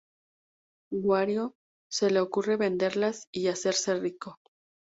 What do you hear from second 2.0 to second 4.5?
le ocurre venderlas y hacerse rico.